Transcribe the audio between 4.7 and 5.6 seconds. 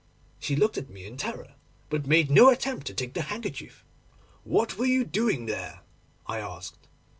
were you doing